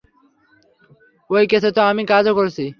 ঐ 1.29 1.41
কেসে 1.51 1.69
তো 1.75 1.81
আমিও 1.89 2.09
কাজ 2.11 2.25
করেছি। 2.37 2.65